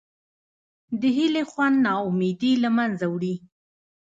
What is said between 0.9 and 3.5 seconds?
د هیلې خوند نا امیدي له منځه وړي.